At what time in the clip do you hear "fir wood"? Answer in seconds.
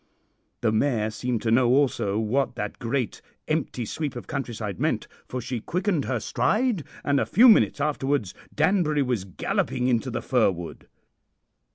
10.23-10.87